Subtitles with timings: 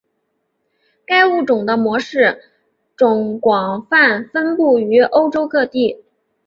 [1.05, 2.41] 该物种的模式
[2.97, 6.03] 种广泛分布于欧洲各地。